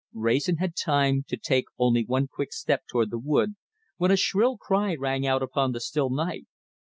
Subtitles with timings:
[0.15, 3.53] Wrayson had time to take only one quick step towards the wood,
[3.97, 6.47] when a shrill cry rang out upon the still night.